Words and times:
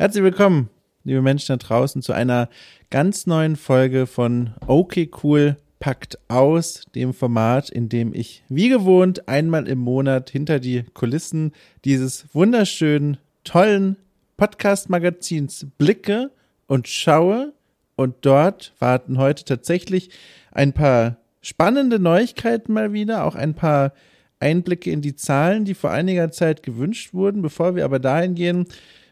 Herzlich 0.00 0.24
willkommen, 0.24 0.70
liebe 1.04 1.20
Menschen 1.20 1.48
da 1.48 1.56
draußen, 1.58 2.00
zu 2.00 2.14
einer 2.14 2.48
ganz 2.88 3.26
neuen 3.26 3.54
Folge 3.54 4.06
von 4.06 4.54
Okay 4.66 5.10
Cool 5.22 5.58
packt 5.78 6.18
aus, 6.26 6.86
dem 6.94 7.12
Format, 7.12 7.68
in 7.68 7.90
dem 7.90 8.14
ich 8.14 8.42
wie 8.48 8.70
gewohnt 8.70 9.28
einmal 9.28 9.68
im 9.68 9.78
Monat 9.78 10.30
hinter 10.30 10.58
die 10.58 10.84
Kulissen 10.94 11.52
dieses 11.84 12.24
wunderschönen, 12.32 13.18
tollen 13.44 13.96
Podcast-Magazins 14.38 15.66
blicke 15.76 16.30
und 16.66 16.88
schaue. 16.88 17.52
Und 17.94 18.14
dort 18.22 18.72
warten 18.78 19.18
heute 19.18 19.44
tatsächlich 19.44 20.08
ein 20.50 20.72
paar 20.72 21.18
spannende 21.42 21.98
Neuigkeiten 21.98 22.72
mal 22.72 22.94
wieder, 22.94 23.26
auch 23.26 23.34
ein 23.34 23.52
paar 23.52 23.92
Einblicke 24.38 24.90
in 24.90 25.02
die 25.02 25.14
Zahlen, 25.14 25.66
die 25.66 25.74
vor 25.74 25.90
einiger 25.90 26.30
Zeit 26.30 26.62
gewünscht 26.62 27.12
wurden. 27.12 27.42
Bevor 27.42 27.76
wir 27.76 27.84
aber 27.84 27.98
dahin 27.98 28.34
gehen, 28.34 28.64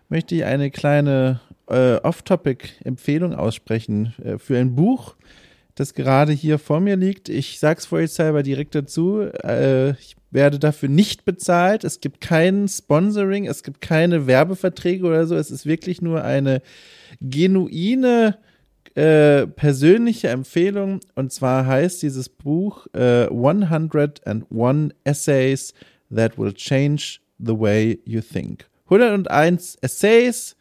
möchte 0.08 0.34
ich 0.34 0.44
eine 0.44 0.70
kleine 0.70 1.40
äh, 1.68 1.96
Off-Topic-Empfehlung 1.96 3.34
aussprechen 3.34 4.14
äh, 4.22 4.38
für 4.38 4.58
ein 4.58 4.74
Buch, 4.74 5.16
das 5.74 5.94
gerade 5.94 6.32
hier 6.32 6.58
vor 6.58 6.80
mir 6.80 6.96
liegt. 6.96 7.28
Ich 7.28 7.58
sag's 7.60 7.86
vorsichtshalber 7.86 8.42
direkt 8.42 8.74
dazu. 8.74 9.20
Äh, 9.20 9.90
ich 9.92 10.16
werde 10.30 10.58
dafür 10.58 10.88
nicht 10.88 11.24
bezahlt. 11.24 11.84
Es 11.84 12.00
gibt 12.00 12.20
kein 12.20 12.68
Sponsoring, 12.68 13.46
es 13.46 13.62
gibt 13.62 13.80
keine 13.80 14.26
Werbeverträge 14.26 15.06
oder 15.06 15.26
so. 15.26 15.36
Es 15.36 15.50
ist 15.50 15.66
wirklich 15.66 16.02
nur 16.02 16.24
eine 16.24 16.62
genuine 17.20 18.38
äh, 18.94 19.46
persönliche 19.46 20.28
Empfehlung. 20.28 21.00
Und 21.14 21.32
zwar 21.32 21.66
heißt 21.66 22.02
dieses 22.02 22.28
Buch 22.28 22.86
äh, 22.94 23.26
101 23.26 24.20
Essays 25.04 25.74
That 26.14 26.38
Will 26.38 26.52
Change 26.52 27.20
the 27.38 27.58
Way 27.58 28.00
You 28.04 28.20
Think. 28.20 28.68
101 28.90 29.76
Essays, 29.80 30.56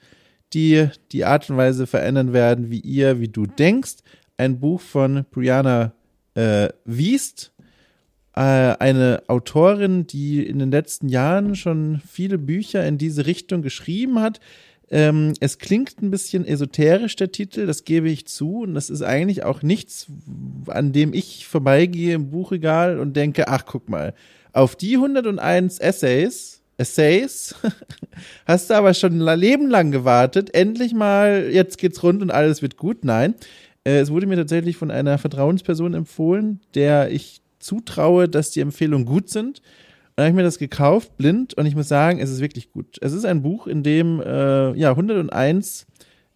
die 0.53 0.89
die 1.11 1.25
Art 1.25 1.49
und 1.49 1.57
Weise 1.57 1.87
verändern 1.87 2.33
werden, 2.33 2.69
wie 2.69 2.79
ihr, 2.79 3.19
wie 3.19 3.27
du 3.27 3.45
denkst. 3.45 3.97
Ein 4.37 4.59
Buch 4.59 4.81
von 4.81 5.25
Brianna 5.31 5.93
äh, 6.35 6.69
Wiest, 6.85 7.53
äh, 8.35 8.39
eine 8.39 9.23
Autorin, 9.27 10.07
die 10.07 10.45
in 10.45 10.59
den 10.59 10.71
letzten 10.71 11.09
Jahren 11.09 11.55
schon 11.55 12.01
viele 12.07 12.37
Bücher 12.37 12.85
in 12.85 12.97
diese 12.97 13.25
Richtung 13.25 13.61
geschrieben 13.61 14.19
hat. 14.19 14.39
Ähm, 14.89 15.33
es 15.39 15.57
klingt 15.57 16.01
ein 16.01 16.11
bisschen 16.11 16.45
esoterisch, 16.45 17.15
der 17.17 17.31
Titel, 17.31 17.65
das 17.65 17.83
gebe 17.83 18.09
ich 18.09 18.27
zu. 18.27 18.59
Und 18.61 18.73
das 18.75 18.89
ist 18.89 19.01
eigentlich 19.01 19.43
auch 19.43 19.63
nichts, 19.63 20.07
an 20.67 20.93
dem 20.93 21.13
ich 21.13 21.47
vorbeigehe 21.47 22.13
im 22.13 22.29
Buchregal 22.29 22.99
und 22.99 23.15
denke, 23.15 23.47
ach, 23.47 23.65
guck 23.65 23.89
mal, 23.89 24.13
auf 24.53 24.75
die 24.75 24.95
101 24.95 25.79
Essays 25.79 26.61
Essays. 26.77 27.55
Hast 28.45 28.69
du 28.69 28.75
aber 28.75 28.93
schon 28.93 29.21
ein 29.21 29.39
Leben 29.39 29.69
lang 29.69 29.91
gewartet. 29.91 30.53
Endlich 30.53 30.93
mal, 30.93 31.49
jetzt 31.51 31.77
geht's 31.77 32.03
rund 32.03 32.21
und 32.21 32.31
alles 32.31 32.61
wird 32.61 32.77
gut. 32.77 33.03
Nein. 33.03 33.35
Äh, 33.83 33.99
es 33.99 34.11
wurde 34.11 34.27
mir 34.27 34.35
tatsächlich 34.35 34.77
von 34.77 34.91
einer 34.91 35.17
Vertrauensperson 35.17 35.93
empfohlen, 35.93 36.59
der 36.75 37.11
ich 37.11 37.41
zutraue, 37.59 38.29
dass 38.29 38.51
die 38.51 38.61
Empfehlungen 38.61 39.05
gut 39.05 39.29
sind. 39.29 39.61
Und 40.15 40.23
habe 40.23 40.29
ich 40.29 40.35
mir 40.35 40.43
das 40.43 40.57
gekauft, 40.57 41.15
blind, 41.17 41.53
und 41.53 41.67
ich 41.67 41.75
muss 41.75 41.87
sagen, 41.87 42.19
es 42.19 42.31
ist 42.31 42.41
wirklich 42.41 42.71
gut. 42.71 42.97
Es 43.01 43.13
ist 43.13 43.25
ein 43.25 43.43
Buch, 43.43 43.67
in 43.67 43.83
dem 43.83 44.19
äh, 44.19 44.73
ja 44.73 44.89
101 44.89 45.85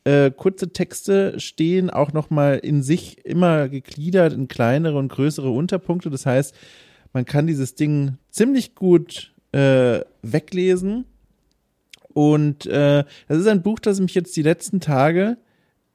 äh, 0.03 0.31
kurze 0.31 0.72
Texte 0.72 1.39
stehen, 1.39 1.89
auch 1.89 2.14
nochmal 2.14 2.58
in 2.59 2.84
sich 2.84 3.25
immer 3.25 3.69
gegliedert 3.69 4.34
in 4.34 4.47
kleinere 4.47 4.97
und 4.97 5.09
größere 5.09 5.50
Unterpunkte. 5.50 6.09
Das 6.09 6.25
heißt, 6.25 6.56
man 7.14 7.25
kann 7.25 7.47
dieses 7.47 7.75
Ding 7.75 8.17
ziemlich 8.30 8.75
gut 8.75 9.30
äh, 9.52 10.02
weglesen. 10.21 11.05
Und 12.13 12.66
äh, 12.66 13.03
das 13.27 13.38
ist 13.38 13.47
ein 13.47 13.61
Buch, 13.61 13.80
das 13.80 13.99
mich 13.99 14.16
jetzt 14.16 14.35
die 14.35 14.41
letzten 14.41 14.80
Tage 14.80 15.38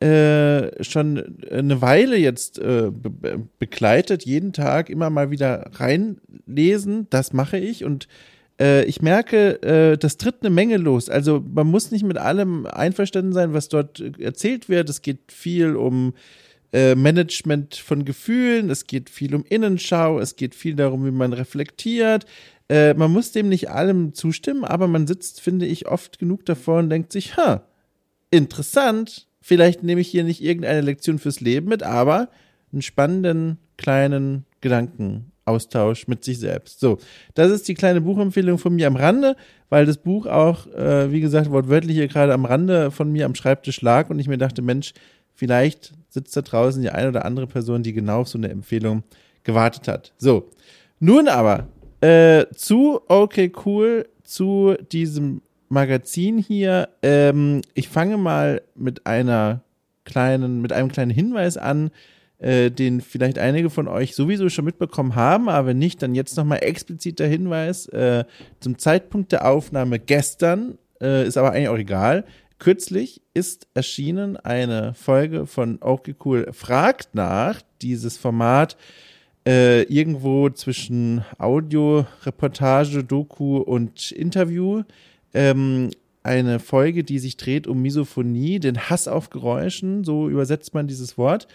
äh, 0.00 0.84
schon 0.84 1.38
eine 1.50 1.80
Weile 1.80 2.16
jetzt 2.16 2.58
äh, 2.58 2.90
be 2.90 3.46
begleitet, 3.58 4.24
jeden 4.24 4.52
Tag 4.52 4.90
immer 4.90 5.08
mal 5.10 5.30
wieder 5.30 5.70
reinlesen. 5.74 7.06
Das 7.10 7.32
mache 7.32 7.58
ich 7.58 7.84
und 7.84 8.06
äh, 8.60 8.84
ich 8.84 9.00
merke, 9.02 9.62
äh, 9.62 9.96
das 9.96 10.16
tritt 10.18 10.36
eine 10.40 10.50
Menge 10.50 10.76
los. 10.76 11.08
Also 11.08 11.42
man 11.50 11.66
muss 11.66 11.90
nicht 11.90 12.04
mit 12.04 12.18
allem 12.18 12.66
einverstanden 12.66 13.32
sein, 13.32 13.54
was 13.54 13.68
dort 13.68 14.00
erzählt 14.18 14.68
wird. 14.68 14.90
Es 14.90 15.02
geht 15.02 15.32
viel 15.32 15.76
um 15.76 16.14
äh, 16.72 16.94
Management 16.94 17.76
von 17.76 18.04
Gefühlen, 18.04 18.70
es 18.70 18.86
geht 18.86 19.08
viel 19.08 19.34
um 19.34 19.44
Innenschau, 19.48 20.18
es 20.18 20.36
geht 20.36 20.54
viel 20.54 20.74
darum, 20.74 21.06
wie 21.06 21.10
man 21.10 21.32
reflektiert, 21.32 22.26
äh, 22.68 22.94
man 22.94 23.12
muss 23.12 23.32
dem 23.32 23.48
nicht 23.48 23.70
allem 23.70 24.14
zustimmen, 24.14 24.64
aber 24.64 24.88
man 24.88 25.06
sitzt, 25.06 25.40
finde 25.40 25.66
ich, 25.66 25.88
oft 25.88 26.18
genug 26.18 26.44
davor 26.46 26.78
und 26.78 26.90
denkt 26.90 27.12
sich, 27.12 27.36
ha, 27.36 27.62
interessant, 28.30 29.28
vielleicht 29.40 29.82
nehme 29.82 30.00
ich 30.00 30.08
hier 30.08 30.24
nicht 30.24 30.42
irgendeine 30.42 30.80
Lektion 30.80 31.18
fürs 31.18 31.40
Leben 31.40 31.68
mit, 31.68 31.82
aber 31.82 32.28
einen 32.72 32.82
spannenden 32.82 33.58
kleinen 33.76 34.44
Gedankenaustausch 34.60 36.08
mit 36.08 36.24
sich 36.24 36.38
selbst. 36.40 36.80
So, 36.80 36.98
das 37.34 37.52
ist 37.52 37.68
die 37.68 37.74
kleine 37.74 38.00
Buchempfehlung 38.00 38.58
von 38.58 38.74
mir 38.74 38.88
am 38.88 38.96
Rande, 38.96 39.36
weil 39.68 39.86
das 39.86 39.98
Buch 39.98 40.26
auch, 40.26 40.66
äh, 40.68 41.12
wie 41.12 41.20
gesagt, 41.20 41.50
wortwörtlich 41.50 41.96
hier 41.96 42.08
gerade 42.08 42.34
am 42.34 42.44
Rande 42.44 42.90
von 42.90 43.12
mir 43.12 43.26
am 43.26 43.34
Schreibtisch 43.34 43.80
lag 43.80 44.10
und 44.10 44.18
ich 44.18 44.28
mir 44.28 44.38
dachte, 44.38 44.62
Mensch, 44.62 44.92
vielleicht 45.34 45.92
sitzt 46.08 46.36
da 46.36 46.42
draußen 46.42 46.82
die 46.82 46.90
eine 46.90 47.10
oder 47.10 47.24
andere 47.24 47.46
Person, 47.46 47.82
die 47.82 47.92
genau 47.92 48.22
auf 48.22 48.28
so 48.28 48.38
eine 48.38 48.48
Empfehlung 48.48 49.04
gewartet 49.44 49.86
hat. 49.86 50.12
So, 50.18 50.50
nun 50.98 51.28
aber 51.28 51.68
äh, 52.00 52.46
zu, 52.54 53.00
okay, 53.08 53.52
cool, 53.64 54.08
zu 54.22 54.74
diesem 54.92 55.42
Magazin 55.68 56.38
hier. 56.38 56.88
Ähm, 57.02 57.62
ich 57.74 57.88
fange 57.88 58.16
mal 58.16 58.62
mit 58.74 59.06
einer 59.06 59.62
kleinen, 60.04 60.60
mit 60.60 60.72
einem 60.72 60.90
kleinen 60.90 61.10
Hinweis 61.10 61.56
an, 61.56 61.90
äh, 62.38 62.70
den 62.70 63.00
vielleicht 63.00 63.38
einige 63.38 63.70
von 63.70 63.88
euch 63.88 64.14
sowieso 64.14 64.48
schon 64.48 64.64
mitbekommen 64.64 65.14
haben, 65.14 65.48
aber 65.48 65.68
wenn 65.68 65.78
nicht, 65.78 66.02
dann 66.02 66.14
jetzt 66.14 66.36
nochmal 66.36 66.62
expliziter 66.62 67.26
Hinweis. 67.26 67.86
Äh, 67.86 68.24
zum 68.60 68.78
Zeitpunkt 68.78 69.32
der 69.32 69.48
Aufnahme 69.48 69.98
gestern, 69.98 70.78
äh, 71.00 71.26
ist 71.26 71.36
aber 71.36 71.52
eigentlich 71.52 71.68
auch 71.68 71.78
egal, 71.78 72.24
kürzlich 72.58 73.22
ist 73.34 73.68
erschienen 73.74 74.36
eine 74.36 74.94
Folge 74.94 75.46
von 75.46 75.78
Okay 75.80 76.14
Cool 76.24 76.48
fragt 76.52 77.14
nach, 77.14 77.60
dieses 77.82 78.16
Format, 78.16 78.76
äh, 79.46 79.82
irgendwo 79.84 80.50
zwischen 80.50 81.24
Audio, 81.38 82.04
Reportage, 82.24 83.04
Doku 83.04 83.58
und 83.58 84.10
Interview 84.10 84.82
ähm, 85.32 85.90
eine 86.22 86.58
Folge, 86.58 87.04
die 87.04 87.20
sich 87.20 87.36
dreht 87.36 87.68
um 87.68 87.80
Misophonie, 87.82 88.58
den 88.58 88.90
Hass 88.90 89.06
auf 89.06 89.30
Geräuschen, 89.30 90.02
so 90.02 90.28
übersetzt 90.28 90.74
man 90.74 90.88
dieses 90.88 91.16
Wort. 91.16 91.46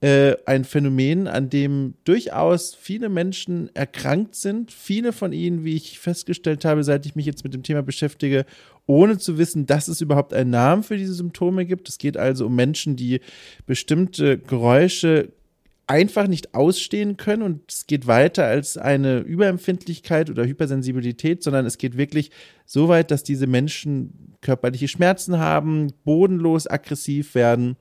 Äh, 0.00 0.36
ein 0.46 0.64
Phänomen, 0.64 1.28
an 1.28 1.50
dem 1.50 1.94
durchaus 2.04 2.74
viele 2.74 3.08
Menschen 3.08 3.74
erkrankt 3.74 4.34
sind. 4.34 4.72
Viele 4.72 5.12
von 5.12 5.32
ihnen, 5.32 5.64
wie 5.64 5.76
ich 5.76 5.98
festgestellt 5.98 6.64
habe, 6.64 6.84
seit 6.84 7.04
ich 7.06 7.14
mich 7.14 7.26
jetzt 7.26 7.44
mit 7.44 7.54
dem 7.54 7.62
Thema 7.62 7.82
beschäftige, 7.82 8.46
ohne 8.86 9.18
zu 9.18 9.36
wissen, 9.36 9.66
dass 9.66 9.88
es 9.88 10.00
überhaupt 10.00 10.32
einen 10.32 10.50
Namen 10.50 10.82
für 10.82 10.96
diese 10.96 11.14
Symptome 11.14 11.66
gibt. 11.66 11.88
Es 11.88 11.98
geht 11.98 12.16
also 12.16 12.46
um 12.46 12.56
Menschen, 12.56 12.96
die 12.96 13.20
bestimmte 13.66 14.38
Geräusche 14.38 15.32
einfach 15.86 16.26
nicht 16.28 16.54
ausstehen 16.54 17.16
können 17.16 17.42
und 17.42 17.70
es 17.70 17.86
geht 17.86 18.06
weiter 18.06 18.46
als 18.46 18.78
eine 18.78 19.18
Überempfindlichkeit 19.18 20.30
oder 20.30 20.44
Hypersensibilität, 20.44 21.42
sondern 21.42 21.66
es 21.66 21.78
geht 21.78 21.96
wirklich 21.96 22.30
so 22.64 22.88
weit, 22.88 23.10
dass 23.10 23.22
diese 23.22 23.46
Menschen 23.46 24.36
körperliche 24.40 24.88
Schmerzen 24.88 25.38
haben, 25.38 25.92
bodenlos 26.04 26.66
aggressiv 26.66 27.34
werden 27.34 27.76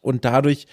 und 0.00 0.24
dadurch 0.24 0.66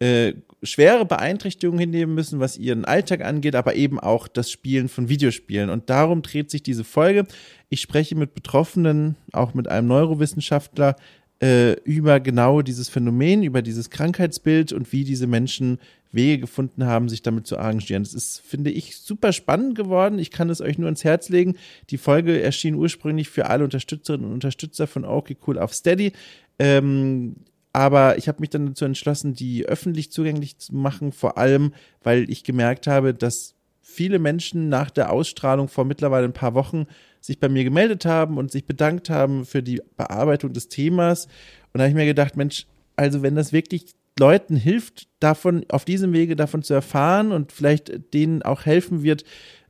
äh, 0.00 0.34
schwere 0.62 1.04
Beeinträchtigungen 1.04 1.78
hinnehmen 1.78 2.14
müssen, 2.14 2.40
was 2.40 2.58
ihren 2.58 2.84
Alltag 2.84 3.24
angeht, 3.24 3.54
aber 3.54 3.74
eben 3.74 3.98
auch 4.00 4.28
das 4.28 4.50
Spielen 4.50 4.88
von 4.88 5.08
Videospielen. 5.08 5.70
Und 5.70 5.90
darum 5.90 6.22
dreht 6.22 6.50
sich 6.50 6.62
diese 6.62 6.84
Folge. 6.84 7.26
Ich 7.68 7.80
spreche 7.80 8.16
mit 8.16 8.34
Betroffenen, 8.34 9.16
auch 9.32 9.54
mit 9.54 9.68
einem 9.68 9.88
Neurowissenschaftler, 9.88 10.96
äh, 11.42 11.72
über 11.82 12.20
genau 12.20 12.62
dieses 12.62 12.88
Phänomen, 12.88 13.42
über 13.42 13.62
dieses 13.62 13.90
Krankheitsbild 13.90 14.72
und 14.72 14.92
wie 14.92 15.04
diese 15.04 15.26
Menschen 15.26 15.78
Wege 16.12 16.42
gefunden 16.42 16.84
haben, 16.84 17.08
sich 17.08 17.22
damit 17.22 17.46
zu 17.46 17.58
arrangieren. 17.58 18.04
Das 18.04 18.14
ist, 18.14 18.40
finde 18.40 18.70
ich, 18.70 18.96
super 18.98 19.32
spannend 19.32 19.74
geworden. 19.74 20.18
Ich 20.18 20.30
kann 20.30 20.50
es 20.50 20.60
euch 20.60 20.78
nur 20.78 20.88
ins 20.88 21.04
Herz 21.04 21.30
legen. 21.30 21.56
Die 21.90 21.98
Folge 21.98 22.40
erschien 22.40 22.74
ursprünglich 22.74 23.28
für 23.28 23.46
alle 23.46 23.64
Unterstützerinnen 23.64 24.26
und 24.26 24.34
Unterstützer 24.34 24.86
von 24.86 25.04
Okay 25.04 25.36
Cool 25.46 25.58
auf 25.58 25.74
Steady. 25.74 26.12
Ähm, 26.58 27.36
aber 27.72 28.18
ich 28.18 28.28
habe 28.28 28.40
mich 28.40 28.50
dann 28.50 28.66
dazu 28.66 28.84
entschlossen, 28.84 29.34
die 29.34 29.66
öffentlich 29.66 30.12
zugänglich 30.12 30.58
zu 30.58 30.74
machen, 30.76 31.10
vor 31.10 31.38
allem, 31.38 31.72
weil 32.02 32.30
ich 32.30 32.44
gemerkt 32.44 32.86
habe, 32.86 33.14
dass 33.14 33.54
viele 33.82 34.18
Menschen 34.18 34.68
nach 34.68 34.90
der 34.90 35.12
Ausstrahlung 35.12 35.68
vor 35.68 35.84
mittlerweile 35.84 36.24
ein 36.24 36.32
paar 36.32 36.54
Wochen 36.54 36.86
sich 37.20 37.38
bei 37.38 37.48
mir 37.48 37.64
gemeldet 37.64 38.04
haben 38.06 38.38
und 38.38 38.50
sich 38.50 38.64
bedankt 38.64 39.10
haben 39.10 39.44
für 39.44 39.62
die 39.62 39.82
Bearbeitung 39.96 40.52
des 40.52 40.68
Themas. 40.68 41.26
Und 41.26 41.78
da 41.78 41.80
habe 41.80 41.90
ich 41.90 41.94
mir 41.94 42.06
gedacht, 42.06 42.36
Mensch, 42.36 42.66
also 42.96 43.22
wenn 43.22 43.34
das 43.34 43.52
wirklich 43.52 43.94
Leuten 44.18 44.56
hilft, 44.56 45.08
davon, 45.20 45.64
auf 45.68 45.84
diesem 45.84 46.12
Wege 46.12 46.36
davon 46.36 46.62
zu 46.62 46.74
erfahren 46.74 47.32
und 47.32 47.52
vielleicht 47.52 48.14
denen 48.14 48.42
auch 48.42 48.66
helfen 48.66 49.02
wird, 49.02 49.24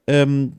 ähm, 0.07 0.55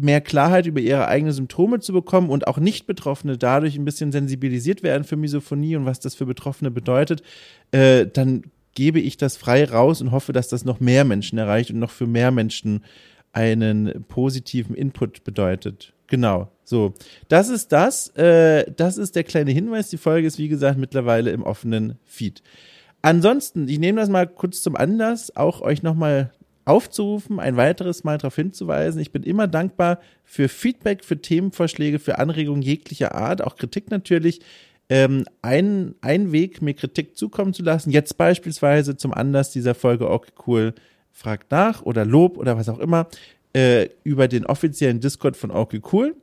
mehr 0.00 0.20
Klarheit 0.20 0.66
über 0.66 0.80
ihre 0.80 1.08
eigenen 1.08 1.32
Symptome 1.32 1.80
zu 1.80 1.92
bekommen 1.92 2.28
und 2.28 2.46
auch 2.46 2.58
Nicht-Betroffene 2.58 3.38
dadurch 3.38 3.76
ein 3.76 3.86
bisschen 3.86 4.12
sensibilisiert 4.12 4.82
werden 4.82 5.04
für 5.04 5.16
Misophonie 5.16 5.76
und 5.76 5.86
was 5.86 6.00
das 6.00 6.14
für 6.14 6.26
Betroffene 6.26 6.70
bedeutet, 6.70 7.22
äh, 7.70 8.06
dann 8.06 8.42
gebe 8.74 9.00
ich 9.00 9.16
das 9.16 9.36
frei 9.36 9.64
raus 9.64 10.00
und 10.00 10.10
hoffe, 10.12 10.32
dass 10.32 10.48
das 10.48 10.64
noch 10.64 10.80
mehr 10.80 11.04
Menschen 11.04 11.38
erreicht 11.38 11.70
und 11.70 11.78
noch 11.78 11.90
für 11.90 12.06
mehr 12.06 12.30
Menschen 12.30 12.84
einen 13.32 14.04
positiven 14.08 14.74
Input 14.74 15.24
bedeutet. 15.24 15.94
Genau, 16.06 16.50
so. 16.64 16.92
Das 17.28 17.48
ist 17.48 17.72
das. 17.72 18.08
Äh, 18.16 18.70
das 18.76 18.98
ist 18.98 19.16
der 19.16 19.24
kleine 19.24 19.50
Hinweis. 19.50 19.88
Die 19.88 19.96
Folge 19.96 20.26
ist, 20.26 20.38
wie 20.38 20.48
gesagt, 20.48 20.78
mittlerweile 20.78 21.30
im 21.30 21.42
offenen 21.42 21.98
Feed. 22.04 22.42
Ansonsten, 23.00 23.66
ich 23.68 23.78
nehme 23.78 24.00
das 24.00 24.10
mal 24.10 24.26
kurz 24.26 24.62
zum 24.62 24.76
Anlass, 24.76 25.34
auch 25.34 25.60
euch 25.62 25.82
nochmal 25.82 26.32
aufzurufen, 26.64 27.40
ein 27.40 27.56
weiteres 27.56 28.04
Mal 28.04 28.18
darauf 28.18 28.36
hinzuweisen. 28.36 29.00
Ich 29.00 29.10
bin 29.10 29.22
immer 29.22 29.48
dankbar 29.48 29.98
für 30.24 30.48
Feedback, 30.48 31.04
für 31.04 31.20
Themenvorschläge, 31.20 31.98
für 31.98 32.18
Anregungen 32.18 32.62
jeglicher 32.62 33.14
Art, 33.14 33.42
auch 33.42 33.56
Kritik 33.56 33.90
natürlich. 33.90 34.40
Ähm, 34.92 35.24
ein, 35.40 35.94
ein 36.02 36.32
Weg, 36.32 36.60
mir 36.60 36.74
Kritik 36.74 37.16
zukommen 37.16 37.54
zu 37.54 37.62
lassen, 37.62 37.90
jetzt 37.90 38.18
beispielsweise 38.18 38.94
zum 38.94 39.14
Anlass 39.14 39.50
dieser 39.50 39.74
Folge 39.74 40.10
Okay 40.10 40.32
Cool 40.46 40.74
fragt 41.10 41.50
nach 41.50 41.80
oder 41.80 42.04
Lob 42.04 42.36
oder 42.36 42.58
was 42.58 42.68
auch 42.68 42.78
immer, 42.78 43.08
äh, 43.54 43.88
über 44.04 44.28
den 44.28 44.44
offiziellen 44.44 45.00
Discord 45.00 45.38
von 45.38 45.50
Okay 45.50 45.80
Cool. 45.90 46.14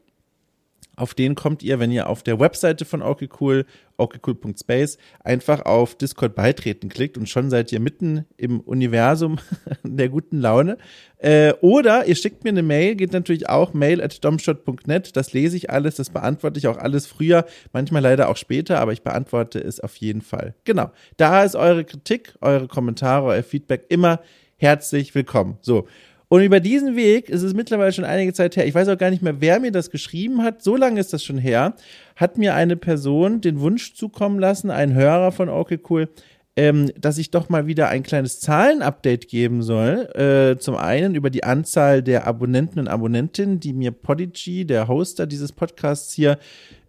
Auf 0.99 1.13
den 1.13 1.33
kommt 1.33 1.63
ihr, 1.63 1.79
wenn 1.79 1.93
ihr 1.93 2.09
auf 2.09 2.23
der 2.23 2.41
Webseite 2.41 2.83
von 2.83 3.01
Okay 3.01 3.29
Cool, 3.39 3.65
okcool.space, 3.95 4.97
einfach 5.23 5.61
auf 5.65 5.95
Discord 5.95 6.35
beitreten 6.35 6.89
klickt 6.89 7.17
und 7.17 7.29
schon 7.29 7.49
seid 7.49 7.71
ihr 7.71 7.79
mitten 7.79 8.25
im 8.35 8.59
Universum 8.59 9.37
der 9.83 10.09
guten 10.09 10.41
Laune. 10.41 10.77
Äh, 11.17 11.53
oder 11.61 12.05
ihr 12.05 12.15
schickt 12.15 12.43
mir 12.43 12.49
eine 12.49 12.63
Mail, 12.63 12.95
geht 12.95 13.13
natürlich 13.13 13.47
auch 13.47 13.73
mail 13.73 14.01
at 14.01 14.25
domshot.net. 14.25 15.15
Das 15.15 15.31
lese 15.31 15.55
ich 15.55 15.69
alles, 15.69 15.95
das 15.95 16.09
beantworte 16.09 16.59
ich 16.59 16.67
auch 16.67 16.77
alles 16.77 17.07
früher, 17.07 17.45
manchmal 17.71 18.01
leider 18.01 18.27
auch 18.27 18.37
später, 18.37 18.81
aber 18.81 18.91
ich 18.91 19.01
beantworte 19.01 19.59
es 19.59 19.79
auf 19.79 19.95
jeden 19.95 20.21
Fall. 20.21 20.53
Genau. 20.65 20.91
Da 21.15 21.45
ist 21.45 21.55
eure 21.55 21.85
Kritik, 21.85 22.35
eure 22.41 22.67
Kommentare, 22.67 23.27
euer 23.27 23.43
Feedback 23.43 23.85
immer 23.87 24.19
herzlich 24.57 25.15
willkommen. 25.15 25.57
So. 25.61 25.87
Und 26.29 26.43
über 26.43 26.59
diesen 26.59 26.95
Weg 26.95 27.27
ist 27.27 27.41
es 27.41 27.55
mittlerweile 27.55 27.91
schon 27.91 28.05
einige 28.05 28.33
Zeit 28.33 28.55
her. 28.55 28.67
Ich 28.67 28.75
weiß 28.75 28.87
auch 28.87 28.97
gar 28.99 29.09
nicht 29.09 29.23
mehr, 29.23 29.41
wer 29.41 29.59
mir 29.59 29.71
das 29.71 29.89
geschrieben 29.89 30.43
hat. 30.43 30.61
So 30.61 30.75
lange 30.75 30.99
ist 30.99 31.11
das 31.11 31.23
schon 31.23 31.39
her. 31.39 31.73
Hat 32.15 32.37
mir 32.37 32.53
eine 32.53 32.75
Person 32.75 33.41
den 33.41 33.59
Wunsch 33.59 33.95
zukommen 33.95 34.39
lassen, 34.39 34.69
ein 34.69 34.93
Hörer 34.93 35.31
von 35.31 35.49
Okay 35.49 35.79
Cool, 35.89 36.07
ähm, 36.55 36.91
dass 36.99 37.17
ich 37.17 37.31
doch 37.31 37.49
mal 37.49 37.65
wieder 37.65 37.89
ein 37.89 38.03
kleines 38.03 38.39
Zahlenupdate 38.41 39.27
geben 39.27 39.63
soll. 39.63 40.07
Äh, 40.13 40.59
zum 40.59 40.75
einen 40.75 41.15
über 41.15 41.31
die 41.31 41.43
Anzahl 41.43 42.03
der 42.03 42.27
Abonnenten 42.27 42.79
und 42.79 42.87
Abonnentinnen, 42.87 43.59
die 43.59 43.73
mir 43.73 43.89
Podigy, 43.89 44.65
der 44.65 44.87
Hoster 44.87 45.25
dieses 45.25 45.51
Podcasts 45.51 46.13
hier, 46.13 46.37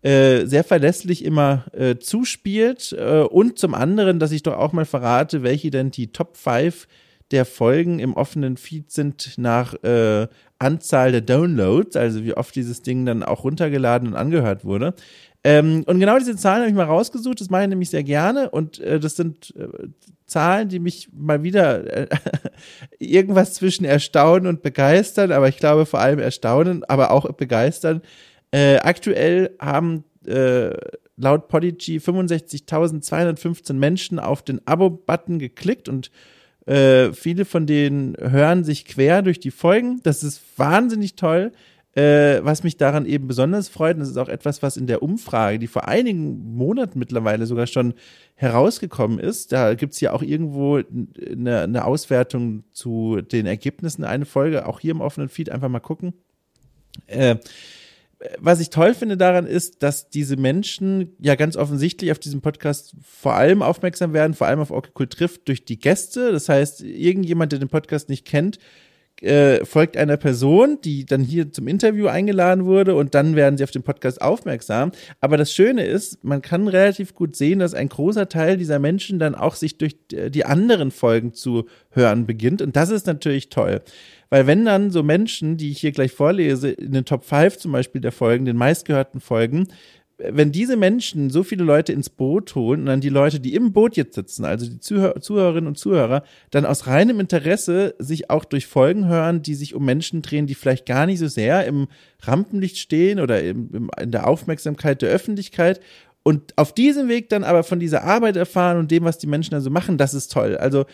äh, 0.02 0.44
sehr 0.44 0.64
verlässlich 0.64 1.24
immer 1.24 1.64
äh, 1.72 1.96
zuspielt. 1.96 2.94
Äh, 2.98 3.20
und 3.22 3.58
zum 3.58 3.74
anderen, 3.74 4.18
dass 4.18 4.32
ich 4.32 4.42
doch 4.42 4.58
auch 4.58 4.72
mal 4.72 4.84
verrate, 4.84 5.42
welche 5.42 5.70
denn 5.70 5.90
die 5.90 6.12
Top 6.12 6.36
5 6.36 6.86
der 7.30 7.44
Folgen 7.44 7.98
im 7.98 8.14
offenen 8.14 8.56
Feed 8.56 8.90
sind 8.90 9.38
nach 9.38 9.74
äh, 9.82 10.26
Anzahl 10.58 11.12
der 11.12 11.20
Downloads, 11.20 11.96
also 11.96 12.24
wie 12.24 12.34
oft 12.34 12.54
dieses 12.54 12.82
Ding 12.82 13.06
dann 13.06 13.22
auch 13.22 13.44
runtergeladen 13.44 14.08
und 14.08 14.14
angehört 14.14 14.64
wurde. 14.64 14.94
Ähm, 15.42 15.84
und 15.86 16.00
genau 16.00 16.18
diese 16.18 16.36
Zahlen 16.36 16.60
habe 16.60 16.70
ich 16.70 16.76
mal 16.76 16.84
rausgesucht, 16.84 17.40
das 17.40 17.48
mache 17.48 17.62
ich 17.62 17.68
nämlich 17.68 17.90
sehr 17.90 18.02
gerne 18.02 18.50
und 18.50 18.78
äh, 18.80 19.00
das 19.00 19.16
sind 19.16 19.54
äh, 19.56 19.88
Zahlen, 20.26 20.68
die 20.68 20.78
mich 20.78 21.08
mal 21.12 21.42
wieder 21.42 21.86
äh, 21.96 22.08
irgendwas 22.98 23.54
zwischen 23.54 23.84
erstaunen 23.84 24.46
und 24.46 24.62
begeistern, 24.62 25.32
aber 25.32 25.48
ich 25.48 25.56
glaube 25.56 25.86
vor 25.86 26.00
allem 26.00 26.18
erstaunen, 26.18 26.84
aber 26.84 27.10
auch 27.10 27.30
begeistern. 27.32 28.02
Äh, 28.50 28.76
aktuell 28.78 29.56
haben 29.58 30.04
äh, 30.26 30.72
laut 31.16 31.48
Podigy 31.48 31.98
65.215 31.98 33.72
Menschen 33.74 34.18
auf 34.18 34.42
den 34.42 34.60
Abo-Button 34.66 35.38
geklickt 35.38 35.88
und 35.88 36.10
äh, 36.66 37.12
viele 37.12 37.44
von 37.44 37.66
denen 37.66 38.14
hören 38.18 38.64
sich 38.64 38.84
quer 38.84 39.22
durch 39.22 39.40
die 39.40 39.50
Folgen. 39.50 40.00
Das 40.02 40.22
ist 40.22 40.42
wahnsinnig 40.56 41.16
toll. 41.16 41.52
Äh, 41.92 42.44
was 42.44 42.62
mich 42.62 42.76
daran 42.76 43.04
eben 43.04 43.26
besonders 43.26 43.68
freut, 43.68 43.96
und 43.96 44.00
das 44.00 44.10
ist 44.10 44.16
auch 44.16 44.28
etwas, 44.28 44.62
was 44.62 44.76
in 44.76 44.86
der 44.86 45.02
Umfrage, 45.02 45.58
die 45.58 45.66
vor 45.66 45.88
einigen 45.88 46.54
Monaten 46.54 47.00
mittlerweile 47.00 47.46
sogar 47.46 47.66
schon 47.66 47.94
herausgekommen 48.36 49.18
ist, 49.18 49.50
da 49.50 49.74
gibt 49.74 49.94
es 49.94 50.00
ja 50.00 50.12
auch 50.12 50.22
irgendwo 50.22 50.76
eine, 50.76 51.62
eine 51.62 51.84
Auswertung 51.84 52.62
zu 52.72 53.22
den 53.22 53.44
Ergebnissen, 53.44 54.04
eine 54.04 54.24
Folge, 54.24 54.66
auch 54.66 54.78
hier 54.78 54.92
im 54.92 55.00
offenen 55.00 55.28
Feed, 55.28 55.50
einfach 55.50 55.68
mal 55.68 55.80
gucken. 55.80 56.14
Äh, 57.08 57.36
was 58.38 58.60
ich 58.60 58.70
toll 58.70 58.92
finde 58.94 59.16
daran 59.16 59.46
ist, 59.46 59.82
dass 59.82 60.10
diese 60.10 60.36
Menschen 60.36 61.16
ja 61.20 61.36
ganz 61.36 61.56
offensichtlich 61.56 62.12
auf 62.12 62.18
diesem 62.18 62.42
Podcast 62.42 62.94
vor 63.02 63.34
allem 63.34 63.62
aufmerksam 63.62 64.12
werden, 64.12 64.34
vor 64.34 64.46
allem 64.46 64.60
auf 64.60 64.70
Cool 64.70 65.06
trifft 65.06 65.48
durch 65.48 65.64
die 65.64 65.78
Gäste. 65.78 66.30
Das 66.30 66.48
heißt, 66.48 66.82
irgendjemand, 66.82 67.52
der 67.52 67.58
den 67.58 67.70
Podcast 67.70 68.10
nicht 68.10 68.26
kennt, 68.26 68.58
äh, 69.20 69.64
folgt 69.64 69.96
einer 69.96 70.16
Person, 70.16 70.78
die 70.82 71.04
dann 71.04 71.22
hier 71.22 71.52
zum 71.52 71.68
Interview 71.68 72.06
eingeladen 72.06 72.64
wurde 72.64 72.94
und 72.94 73.14
dann 73.14 73.36
werden 73.36 73.56
sie 73.56 73.64
auf 73.64 73.70
den 73.70 73.82
Podcast 73.82 74.20
aufmerksam. 74.20 74.92
Aber 75.20 75.36
das 75.36 75.52
Schöne 75.52 75.84
ist, 75.84 76.24
man 76.24 76.42
kann 76.42 76.68
relativ 76.68 77.14
gut 77.14 77.36
sehen, 77.36 77.58
dass 77.58 77.74
ein 77.74 77.88
großer 77.88 78.28
Teil 78.28 78.56
dieser 78.56 78.78
Menschen 78.78 79.18
dann 79.18 79.34
auch 79.34 79.54
sich 79.54 79.78
durch 79.78 79.96
die 80.10 80.44
anderen 80.44 80.90
Folgen 80.90 81.34
zu 81.34 81.66
hören 81.90 82.26
beginnt 82.26 82.62
und 82.62 82.76
das 82.76 82.90
ist 82.90 83.06
natürlich 83.06 83.48
toll. 83.48 83.82
Weil 84.30 84.46
wenn 84.46 84.64
dann 84.64 84.90
so 84.90 85.02
Menschen, 85.02 85.56
die 85.56 85.72
ich 85.72 85.80
hier 85.80 85.90
gleich 85.90 86.12
vorlese, 86.12 86.70
in 86.70 86.92
den 86.92 87.04
Top 87.04 87.24
5 87.24 87.58
zum 87.58 87.72
Beispiel 87.72 88.00
der 88.00 88.12
Folgen, 88.12 88.44
den 88.44 88.56
meistgehörten 88.56 89.20
Folgen, 89.20 89.66
wenn 90.28 90.52
diese 90.52 90.76
Menschen 90.76 91.30
so 91.30 91.42
viele 91.42 91.64
Leute 91.64 91.92
ins 91.92 92.10
Boot 92.10 92.54
holen 92.54 92.80
und 92.80 92.86
dann 92.86 93.00
die 93.00 93.08
Leute, 93.08 93.40
die 93.40 93.54
im 93.54 93.72
Boot 93.72 93.96
jetzt 93.96 94.14
sitzen, 94.14 94.44
also 94.44 94.66
die 94.66 94.80
Zuhör 94.80 95.20
Zuhörerinnen 95.20 95.66
und 95.66 95.78
Zuhörer, 95.78 96.22
dann 96.50 96.66
aus 96.66 96.86
reinem 96.86 97.20
Interesse 97.20 97.94
sich 97.98 98.30
auch 98.30 98.44
durch 98.44 98.66
Folgen 98.66 99.06
hören, 99.06 99.42
die 99.42 99.54
sich 99.54 99.74
um 99.74 99.84
Menschen 99.84 100.22
drehen, 100.22 100.46
die 100.46 100.54
vielleicht 100.54 100.86
gar 100.86 101.06
nicht 101.06 101.18
so 101.18 101.28
sehr 101.28 101.64
im 101.66 101.88
Rampenlicht 102.20 102.78
stehen 102.78 103.20
oder 103.20 103.42
im, 103.42 103.70
im, 103.72 103.90
in 104.00 104.10
der 104.10 104.26
Aufmerksamkeit 104.26 105.02
der 105.02 105.10
Öffentlichkeit 105.10 105.80
und 106.22 106.56
auf 106.56 106.74
diesem 106.74 107.08
Weg 107.08 107.28
dann 107.30 107.44
aber 107.44 107.62
von 107.62 107.80
dieser 107.80 108.04
Arbeit 108.04 108.36
erfahren 108.36 108.78
und 108.78 108.90
dem, 108.90 109.04
was 109.04 109.18
die 109.18 109.26
Menschen 109.26 109.52
da 109.52 109.60
so 109.60 109.70
machen, 109.70 109.96
das 109.96 110.14
ist 110.14 110.32
toll. 110.32 110.56
Also 110.56 110.84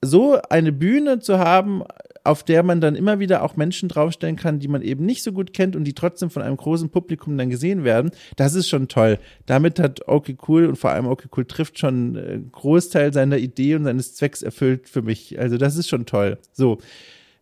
so 0.00 0.40
eine 0.48 0.72
Bühne 0.72 1.18
zu 1.18 1.38
haben, 1.38 1.82
auf 2.28 2.42
der 2.42 2.62
man 2.62 2.82
dann 2.82 2.94
immer 2.94 3.20
wieder 3.20 3.42
auch 3.42 3.56
Menschen 3.56 3.88
draufstellen 3.88 4.36
kann, 4.36 4.58
die 4.58 4.68
man 4.68 4.82
eben 4.82 5.06
nicht 5.06 5.22
so 5.22 5.32
gut 5.32 5.54
kennt 5.54 5.74
und 5.74 5.84
die 5.84 5.94
trotzdem 5.94 6.28
von 6.28 6.42
einem 6.42 6.58
großen 6.58 6.90
Publikum 6.90 7.38
dann 7.38 7.48
gesehen 7.48 7.84
werden, 7.84 8.10
das 8.36 8.54
ist 8.54 8.68
schon 8.68 8.86
toll. 8.86 9.18
Damit 9.46 9.80
hat 9.80 10.06
Okay 10.06 10.36
Cool 10.46 10.66
und 10.66 10.76
vor 10.76 10.90
allem 10.90 11.06
Okay 11.06 11.28
Cool 11.34 11.46
trifft 11.46 11.78
schon 11.78 12.18
einen 12.18 12.52
Großteil 12.52 13.14
seiner 13.14 13.38
Idee 13.38 13.76
und 13.76 13.84
seines 13.84 14.14
Zwecks 14.14 14.42
erfüllt 14.42 14.90
für 14.90 15.00
mich. 15.00 15.38
Also 15.40 15.56
das 15.56 15.76
ist 15.76 15.88
schon 15.88 16.04
toll. 16.04 16.36
So. 16.52 16.78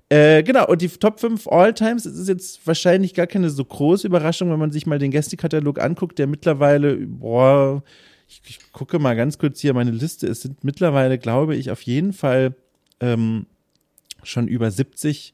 Äh, 0.08 0.44
genau, 0.44 0.68
und 0.68 0.80
die 0.80 0.88
Top 0.88 1.18
5 1.18 1.48
All-Times, 1.48 2.04
das 2.04 2.16
ist 2.16 2.28
jetzt 2.28 2.64
wahrscheinlich 2.64 3.12
gar 3.12 3.26
keine 3.26 3.50
so 3.50 3.64
große 3.64 4.06
Überraschung, 4.06 4.52
wenn 4.52 4.60
man 4.60 4.70
sich 4.70 4.86
mal 4.86 5.00
den 5.00 5.10
Gästekatalog 5.10 5.80
anguckt, 5.80 6.20
der 6.20 6.28
mittlerweile, 6.28 6.96
boah, 6.96 7.82
ich, 8.28 8.40
ich, 8.46 8.72
gucke 8.72 9.00
mal 9.00 9.16
ganz 9.16 9.36
kurz 9.38 9.58
hier 9.58 9.74
meine 9.74 9.90
Liste. 9.90 10.28
Es 10.28 10.42
sind 10.42 10.62
mittlerweile, 10.62 11.18
glaube 11.18 11.56
ich, 11.56 11.72
auf 11.72 11.82
jeden 11.82 12.12
Fall 12.12 12.54
ähm, 13.00 13.46
schon 14.22 14.48
über 14.48 14.70
70 14.70 15.32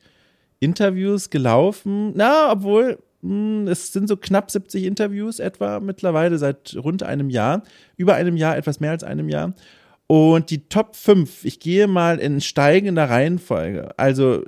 Interviews 0.60 1.30
gelaufen. 1.30 2.12
Na, 2.14 2.52
obwohl, 2.52 2.98
hm, 3.22 3.66
es 3.68 3.92
sind 3.92 4.08
so 4.08 4.16
knapp 4.16 4.50
70 4.50 4.84
Interviews 4.84 5.38
etwa 5.38 5.80
mittlerweile 5.80 6.38
seit 6.38 6.76
rund 6.76 7.02
einem 7.02 7.30
Jahr. 7.30 7.62
Über 7.96 8.14
einem 8.14 8.36
Jahr, 8.36 8.56
etwas 8.56 8.80
mehr 8.80 8.90
als 8.92 9.04
einem 9.04 9.28
Jahr. 9.28 9.54
Und 10.06 10.50
die 10.50 10.68
Top 10.68 10.94
5, 10.96 11.44
ich 11.44 11.58
gehe 11.58 11.86
mal 11.86 12.18
in 12.18 12.40
steigender 12.40 13.08
Reihenfolge. 13.08 13.98
Also, 13.98 14.44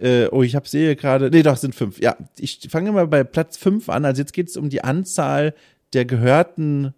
äh, 0.00 0.26
oh, 0.30 0.42
ich 0.42 0.54
habe 0.54 0.68
sehe 0.68 0.94
gerade, 0.96 1.30
nee, 1.30 1.42
doch, 1.42 1.56
sind 1.56 1.74
fünf. 1.74 2.00
Ja, 2.00 2.16
ich 2.38 2.68
fange 2.70 2.92
mal 2.92 3.06
bei 3.06 3.24
Platz 3.24 3.56
5 3.56 3.88
an. 3.88 4.04
Also 4.04 4.22
jetzt 4.22 4.32
geht 4.32 4.48
es 4.48 4.56
um 4.56 4.68
die 4.68 4.84
Anzahl 4.84 5.54
der 5.92 6.04
gehörten 6.04 6.94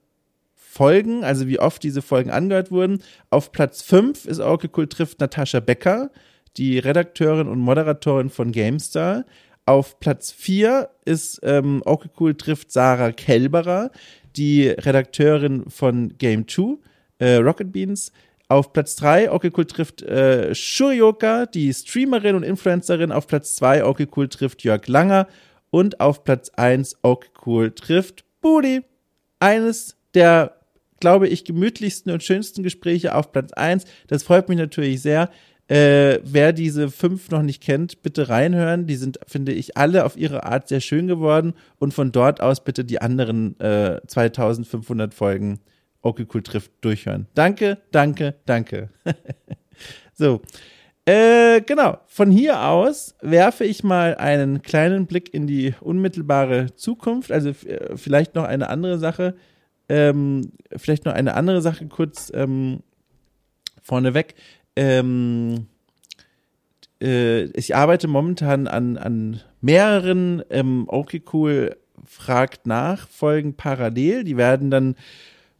Folgen, 0.55 1.25
also 1.25 1.47
wie 1.47 1.59
oft 1.59 1.83
diese 1.83 2.03
Folgen 2.03 2.31
angehört 2.31 2.71
wurden. 2.71 3.03
Auf 3.31 3.53
Platz 3.53 3.83
5 3.83 4.27
ist 4.27 4.41
Orke 4.41 4.71
Cool 4.77 4.87
trifft 4.87 5.21
Natascha 5.21 5.61
Becker, 5.61 6.11
die 6.57 6.79
Redakteurin 6.79 7.49
und 7.49 7.59
Moderatorin 7.59 8.31
von 8.31 8.53
GameStar. 8.53 9.25
Auf 9.67 10.01
Platz 10.01 10.33
4 10.33 10.89
ist 11.05 11.41
ähm, 11.43 11.83
Orke 11.85 12.11
Cool 12.19 12.35
trifft 12.35 12.73
Sarah 12.73 13.13
Kelberer, 13.13 13.91
die 14.37 14.69
Redakteurin 14.69 15.69
von 15.69 16.17
Game 16.19 16.49
2, 16.49 16.77
äh, 17.19 17.35
Rocket 17.37 17.73
Beans. 17.73 18.13
Auf 18.49 18.73
Platz 18.73 18.97
3 18.97 19.31
Okay 19.31 19.51
Cool 19.57 19.67
trifft 19.67 20.03
äh, 20.03 20.55
Shurioka, 20.55 21.47
die 21.47 21.73
Streamerin 21.73 22.35
und 22.35 22.43
Influencerin. 22.43 23.13
Auf 23.13 23.29
Platz 23.29 23.55
2 23.57 23.85
Okay 23.85 24.09
Cool 24.17 24.29
trifft 24.29 24.65
Jörg 24.65 24.87
Langer. 24.89 25.29
Und 25.71 26.01
auf 26.01 26.25
Platz 26.25 26.51
1 26.57 26.97
Okay 27.03 27.31
Cool 27.47 27.71
trifft 27.71 28.25
Budi. 28.41 28.83
Eines 29.39 29.97
der 30.15 30.61
glaube 31.01 31.29
ich, 31.29 31.45
gemütlichsten 31.45 32.13
und 32.13 32.23
schönsten 32.23 32.63
Gespräche 32.63 33.15
auf 33.15 33.33
Platz 33.33 33.53
1. 33.53 33.85
Das 34.07 34.23
freut 34.23 34.49
mich 34.49 34.59
natürlich 34.59 35.03
sehr. 35.03 35.31
Äh, 35.71 36.19
wer 36.25 36.53
diese 36.53 36.91
fünf 36.91 37.31
noch 37.31 37.43
nicht 37.43 37.63
kennt, 37.63 38.03
bitte 38.03 38.29
reinhören. 38.29 38.89
Die 38.89 38.97
sind, 38.97 39.21
finde 39.29 39.53
ich, 39.53 39.77
alle 39.77 40.05
auf 40.05 40.17
ihre 40.17 40.43
Art 40.43 40.67
sehr 40.67 40.81
schön 40.81 41.07
geworden. 41.07 41.55
Und 41.79 41.95
von 41.95 42.11
dort 42.11 42.41
aus 42.41 42.65
bitte 42.65 42.85
die 42.85 43.01
anderen 43.01 43.59
äh, 43.61 44.01
2500 44.05 45.15
Folgen 45.15 45.61
Okay 46.03 46.27
Cool 46.35 46.43
trifft 46.43 46.73
durchhören. 46.81 47.29
Danke, 47.35 47.79
danke, 47.93 48.35
danke. 48.47 48.89
so. 50.13 50.43
Äh, 51.05 51.61
genau. 51.61 51.99
Von 52.07 52.33
hier 52.33 52.65
aus 52.65 53.15
werfe 53.21 53.65
ich 53.65 53.85
mal 53.85 54.17
einen 54.17 54.63
kleinen 54.63 55.07
Blick 55.07 55.33
in 55.33 55.47
die 55.47 55.75
unmittelbare 55.81 56.75
Zukunft. 56.75 57.31
Also 57.31 57.51
äh, 57.51 57.97
vielleicht 57.97 58.35
noch 58.35 58.45
eine 58.45 58.71
andere 58.71 58.99
Sache. 58.99 59.37
Ähm, 59.89 60.51
vielleicht 60.77 61.05
noch 61.05 61.13
eine 61.13 61.35
andere 61.35 61.63
Sache 61.63 61.87
kurz 61.87 62.33
ähm, 62.35 62.81
vorneweg. 63.83 64.35
Ähm, 64.81 65.67
äh, 67.03 67.45
ich 67.51 67.77
arbeite 67.77 68.09
momentan 68.09 68.67
an, 68.67 68.97
an 68.97 69.43
mehreren 69.61 70.43
ähm, 70.49 70.87
Okay 70.89 71.23
Cool 71.35 71.77
fragt 72.07 72.67
nach 72.67 73.07
Folgen 73.07 73.53
parallel. 73.53 74.25
Die 74.25 74.39
werden 74.39 74.71
dann 74.71 74.97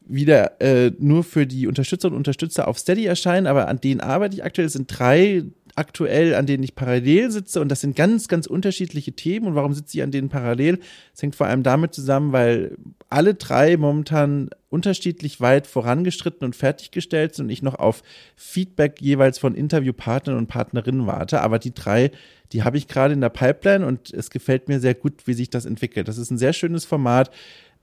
wieder 0.01 0.59
äh, 0.63 0.93
nur 0.99 1.23
für 1.23 1.47
die 1.47 1.67
Unterstützerinnen 1.67 2.17
und 2.17 2.21
Unterstützer 2.21 2.67
auf 2.67 2.79
Steady 2.79 3.05
erscheinen, 3.05 3.47
aber 3.47 3.69
an 3.69 3.79
denen 3.79 4.01
arbeite 4.01 4.37
ich 4.37 4.43
aktuell. 4.43 4.69
Es 4.69 4.73
sind 4.73 4.87
drei 4.87 5.45
aktuell, 5.77 6.35
an 6.35 6.47
denen 6.47 6.63
ich 6.63 6.75
parallel 6.75 7.31
sitze 7.31 7.61
und 7.61 7.69
das 7.69 7.81
sind 7.81 7.97
ganz, 7.97 8.29
ganz 8.29 8.47
unterschiedliche 8.47 9.13
Themen. 9.13 9.47
Und 9.47 9.55
warum 9.55 9.73
sitze 9.73 9.99
ich 9.99 10.03
an 10.03 10.11
denen 10.11 10.29
parallel? 10.29 10.79
Das 11.13 11.23
hängt 11.23 11.37
vor 11.37 11.47
allem 11.47 11.63
damit 11.63 11.95
zusammen, 11.95 12.33
weil 12.33 12.77
alle 13.09 13.35
drei 13.35 13.77
momentan 13.77 14.51
unterschiedlich 14.69 15.41
weit 15.41 15.67
vorangestritten 15.67 16.45
und 16.45 16.57
fertiggestellt 16.57 17.35
sind 17.35 17.47
und 17.47 17.51
ich 17.51 17.63
noch 17.63 17.75
auf 17.75 18.03
Feedback 18.37 19.01
jeweils 19.01 19.39
von 19.39 19.55
Interviewpartnern 19.55 20.37
und 20.37 20.47
Partnerinnen 20.47 21.07
warte. 21.07 21.41
Aber 21.41 21.59
die 21.59 21.75
drei, 21.75 22.11
die 22.53 22.63
habe 22.63 22.79
ich 22.79 22.87
gerade 22.87 23.15
in 23.15 23.21
der 23.21 23.31
Pipeline 23.31 23.85
und 23.85 24.13
es 24.13 24.31
gefällt 24.31 24.69
mir 24.69 24.81
sehr 24.81 24.95
gut, 24.95 25.27
wie 25.27 25.35
sich 25.35 25.51
das 25.51 25.65
entwickelt. 25.65 26.09
Das 26.09 26.19
ist 26.19 26.31
ein 26.31 26.39
sehr 26.39 26.53
schönes 26.53 26.85
Format. 26.85 27.31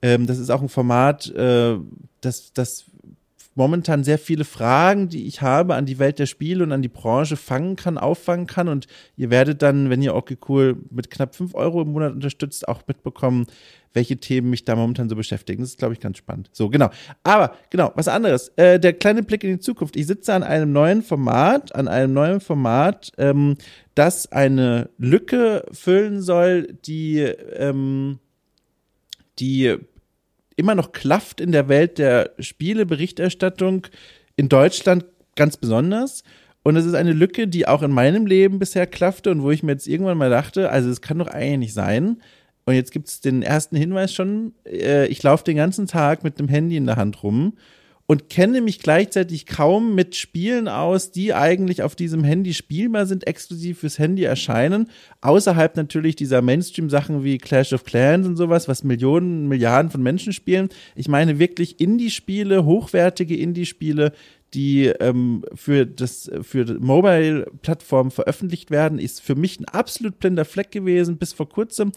Ähm, 0.01 0.27
das 0.27 0.37
ist 0.37 0.49
auch 0.49 0.61
ein 0.61 0.69
Format, 0.69 1.27
äh, 1.31 1.77
das, 2.21 2.53
das 2.53 2.85
momentan 3.57 4.03
sehr 4.03 4.19
viele 4.19 4.45
Fragen, 4.45 5.09
die 5.09 5.25
ich 5.25 5.41
habe 5.41 5.73
an 5.73 5.87
die 5.87 5.97
Welt 5.97 6.19
der 6.19 6.27
Spiele 6.27 6.63
und 6.63 6.71
an 6.71 6.83
die 6.83 6.87
Branche 6.87 7.35
fangen 7.35 7.75
kann, 7.75 7.97
auffangen 7.97 8.45
kann. 8.45 8.67
Und 8.67 8.85
ihr 9.15 9.31
werdet 9.31 9.63
dann, 9.63 9.89
wenn 9.89 10.01
ihr 10.01 10.13
okay 10.13 10.37
cool 10.47 10.77
mit 10.91 11.09
knapp 11.09 11.35
fünf 11.35 11.55
Euro 11.55 11.81
im 11.81 11.91
Monat 11.91 12.13
unterstützt, 12.13 12.67
auch 12.67 12.83
mitbekommen, 12.87 13.47
welche 13.93 14.17
Themen 14.17 14.51
mich 14.51 14.63
da 14.63 14.75
momentan 14.75 15.09
so 15.09 15.15
beschäftigen. 15.15 15.63
Das 15.63 15.71
ist, 15.71 15.79
glaube 15.79 15.95
ich, 15.95 15.99
ganz 15.99 16.17
spannend. 16.17 16.49
So, 16.53 16.69
genau. 16.69 16.91
Aber, 17.23 17.55
genau, 17.71 17.91
was 17.95 18.07
anderes. 18.07 18.49
Äh, 18.57 18.79
der 18.79 18.93
kleine 18.93 19.23
Blick 19.23 19.43
in 19.43 19.53
die 19.53 19.59
Zukunft. 19.59 19.95
Ich 19.95 20.05
sitze 20.05 20.35
an 20.35 20.43
einem 20.43 20.71
neuen 20.71 21.01
Format, 21.01 21.73
an 21.73 21.87
einem 21.87 22.13
neuen 22.13 22.39
Format, 22.39 23.11
ähm, 23.17 23.55
das 23.95 24.31
eine 24.31 24.91
Lücke 24.99 25.65
füllen 25.71 26.21
soll, 26.21 26.77
die, 26.85 27.21
ähm, 27.21 28.19
die 29.39 29.77
immer 30.57 30.75
noch 30.75 30.91
klafft 30.91 31.39
in 31.39 31.53
der 31.53 31.69
Welt 31.69 31.97
der 31.97 32.31
Spieleberichterstattung 32.39 33.87
in 34.35 34.49
Deutschland 34.49 35.05
ganz 35.35 35.55
besonders. 35.55 36.23
Und 36.63 36.75
es 36.75 36.85
ist 36.85 36.95
eine 36.95 37.13
Lücke, 37.13 37.47
die 37.47 37.65
auch 37.67 37.81
in 37.81 37.91
meinem 37.91 38.25
Leben 38.25 38.59
bisher 38.59 38.87
klaffte 38.87 39.31
und 39.31 39.41
wo 39.41 39.51
ich 39.51 39.63
mir 39.63 39.71
jetzt 39.71 39.87
irgendwann 39.87 40.17
mal 40.17 40.29
dachte, 40.29 40.69
also 40.69 40.89
es 40.89 40.99
kann 40.99 41.19
doch 41.19 41.27
eigentlich 41.27 41.59
nicht 41.59 41.73
sein. 41.73 42.21
Und 42.65 42.73
jetzt 42.73 42.91
gibt 42.91 43.07
es 43.07 43.21
den 43.21 43.43
ersten 43.43 43.77
Hinweis 43.77 44.13
schon, 44.13 44.53
äh, 44.65 45.07
ich 45.07 45.23
laufe 45.23 45.45
den 45.45 45.55
ganzen 45.55 45.87
Tag 45.87 46.25
mit 46.25 46.39
dem 46.39 46.49
Handy 46.49 46.75
in 46.75 46.85
der 46.85 46.97
Hand 46.97 47.23
rum 47.23 47.53
und 48.09 48.29
kenne 48.29 48.61
mich 48.61 48.79
gleichzeitig 48.79 49.45
kaum 49.45 49.93
mit 49.93 50.15
Spielen 50.15 50.69
aus, 50.69 51.11
die 51.11 51.33
eigentlich 51.33 51.83
auf 51.83 51.93
diesem 51.93 52.23
Handy 52.23 52.53
spielbar 52.53 53.05
sind, 53.05 53.27
exklusiv 53.27 53.79
fürs 53.79 53.99
Handy 53.99 54.23
erscheinen, 54.23 54.89
außerhalb 55.19 55.75
natürlich 55.75 56.15
dieser 56.15 56.41
Mainstream-Sachen 56.41 57.25
wie 57.25 57.37
Clash 57.37 57.73
of 57.73 57.83
Clans 57.83 58.25
und 58.25 58.37
sowas, 58.37 58.69
was 58.69 58.85
Millionen, 58.85 59.49
Milliarden 59.49 59.91
von 59.91 60.01
Menschen 60.01 60.31
spielen. 60.31 60.69
Ich 60.95 61.09
meine 61.09 61.37
wirklich 61.37 61.81
Indie-Spiele, 61.81 62.63
hochwertige 62.63 63.35
Indie-Spiele, 63.35 64.13
die 64.53 64.85
ähm, 64.85 65.43
für 65.53 65.85
das 65.85 66.31
für 66.41 66.79
Mobile-Plattformen 66.79 68.11
veröffentlicht 68.11 68.71
werden, 68.71 68.99
ist 68.99 69.21
für 69.21 69.35
mich 69.35 69.59
ein 69.59 69.65
absolut 69.65 70.19
blinder 70.19 70.45
Fleck 70.45 70.71
gewesen 70.71 71.17
bis 71.17 71.33
vor 71.33 71.49
kurzem. 71.49 71.91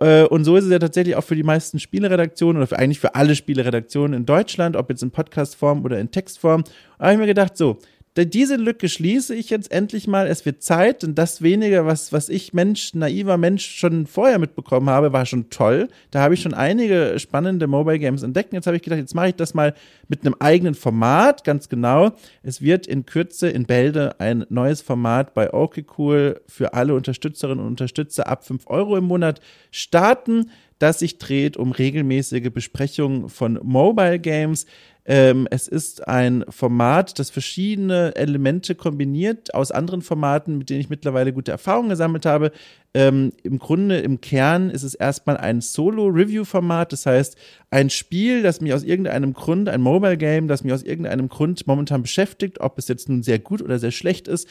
Äh, 0.00 0.24
und 0.24 0.44
so 0.44 0.56
ist 0.56 0.64
es 0.64 0.70
ja 0.70 0.78
tatsächlich 0.78 1.16
auch 1.16 1.24
für 1.24 1.36
die 1.36 1.42
meisten 1.42 1.78
Spieleredaktionen 1.78 2.58
oder 2.58 2.66
für, 2.66 2.78
eigentlich 2.78 3.00
für 3.00 3.14
alle 3.14 3.34
Spieleredaktionen 3.34 4.14
in 4.14 4.26
Deutschland, 4.26 4.76
ob 4.76 4.90
jetzt 4.90 5.02
in 5.02 5.10
Podcastform 5.10 5.84
oder 5.84 5.98
in 5.98 6.10
Textform. 6.10 6.64
Da 6.98 7.04
habe 7.04 7.14
ich 7.14 7.18
mir 7.18 7.26
gedacht, 7.26 7.56
so, 7.56 7.78
diese 8.24 8.56
Lücke 8.56 8.88
schließe 8.88 9.34
ich 9.34 9.50
jetzt 9.50 9.70
endlich 9.70 10.06
mal. 10.08 10.26
Es 10.26 10.44
wird 10.46 10.62
Zeit 10.62 11.04
und 11.04 11.16
das 11.16 11.42
weniger, 11.42 11.86
was, 11.86 12.12
was 12.12 12.28
ich 12.28 12.52
Mensch, 12.52 12.94
naiver 12.94 13.36
Mensch 13.36 13.66
schon 13.66 14.06
vorher 14.06 14.38
mitbekommen 14.38 14.88
habe, 14.88 15.12
war 15.12 15.26
schon 15.26 15.50
toll. 15.50 15.88
Da 16.10 16.20
habe 16.20 16.34
ich 16.34 16.42
schon 16.42 16.54
einige 16.54 17.18
spannende 17.18 17.66
Mobile 17.66 17.98
Games 17.98 18.22
entdeckt. 18.22 18.52
Jetzt 18.52 18.66
habe 18.66 18.76
ich 18.76 18.82
gedacht, 18.82 18.98
jetzt 18.98 19.14
mache 19.14 19.28
ich 19.28 19.34
das 19.34 19.54
mal 19.54 19.74
mit 20.08 20.22
einem 20.22 20.34
eigenen 20.40 20.74
Format, 20.74 21.44
ganz 21.44 21.68
genau. 21.68 22.12
Es 22.42 22.62
wird 22.62 22.86
in 22.86 23.06
Kürze 23.06 23.48
in 23.48 23.66
Bälde 23.66 24.18
ein 24.18 24.46
neues 24.48 24.80
Format 24.80 25.34
bei 25.34 25.52
OK 25.52 25.84
Cool 25.96 26.40
für 26.46 26.74
alle 26.74 26.94
Unterstützerinnen 26.94 27.60
und 27.60 27.68
Unterstützer 27.68 28.26
ab 28.26 28.44
5 28.44 28.66
Euro 28.66 28.96
im 28.96 29.04
Monat 29.04 29.40
starten 29.70 30.50
das 30.78 31.00
sich 31.00 31.18
dreht 31.18 31.56
um 31.56 31.72
regelmäßige 31.72 32.50
Besprechungen 32.50 33.28
von 33.28 33.58
Mobile 33.62 34.18
Games. 34.18 34.66
Ähm, 35.10 35.48
es 35.50 35.68
ist 35.68 36.06
ein 36.06 36.44
Format, 36.50 37.18
das 37.18 37.30
verschiedene 37.30 38.14
Elemente 38.14 38.74
kombiniert 38.74 39.54
aus 39.54 39.72
anderen 39.72 40.02
Formaten, 40.02 40.58
mit 40.58 40.68
denen 40.68 40.80
ich 40.80 40.90
mittlerweile 40.90 41.32
gute 41.32 41.50
Erfahrungen 41.50 41.88
gesammelt 41.88 42.26
habe. 42.26 42.52
Ähm, 42.92 43.32
Im 43.42 43.58
Grunde, 43.58 43.98
im 44.00 44.20
Kern 44.20 44.68
ist 44.68 44.82
es 44.82 44.94
erstmal 44.94 45.38
ein 45.38 45.62
Solo-Review-Format, 45.62 46.92
das 46.92 47.06
heißt, 47.06 47.36
ein 47.70 47.88
Spiel, 47.88 48.42
das 48.42 48.60
mich 48.60 48.74
aus 48.74 48.82
irgendeinem 48.82 49.32
Grund, 49.32 49.70
ein 49.70 49.80
Mobile-Game, 49.80 50.46
das 50.46 50.62
mich 50.62 50.74
aus 50.74 50.82
irgendeinem 50.82 51.28
Grund 51.28 51.66
momentan 51.66 52.02
beschäftigt, 52.02 52.60
ob 52.60 52.78
es 52.78 52.88
jetzt 52.88 53.08
nun 53.08 53.22
sehr 53.22 53.38
gut 53.38 53.62
oder 53.62 53.78
sehr 53.78 53.92
schlecht 53.92 54.28
ist, 54.28 54.46